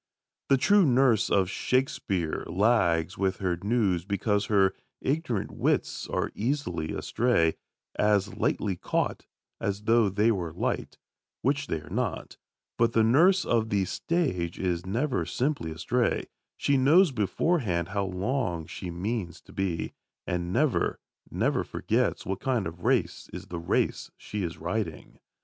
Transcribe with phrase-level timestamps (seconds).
[0.49, 6.91] The true nurse of Shakespeare lags with her news because her ignorant wits are easily
[6.91, 7.53] astray,
[7.97, 9.27] as lightly caught
[9.59, 10.97] as though they were light,
[11.43, 12.37] which they are not;
[12.79, 16.25] but the nurse of the stage is never simply astray:
[16.57, 19.93] she knows beforehand how long she means to be,
[20.25, 20.97] and never,
[21.29, 25.19] never forgets what kind of race is the race she is riding.